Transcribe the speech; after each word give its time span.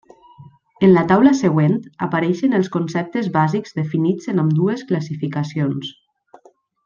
En 0.85 0.93
la 0.93 1.01
taula 1.11 1.33
següent 1.39 1.75
apareixen 2.05 2.59
els 2.61 2.71
conceptes 2.77 3.29
bàsics 3.37 3.77
definits 3.81 4.31
en 4.35 4.43
ambdues 4.45 4.83
classificacions. 4.93 5.93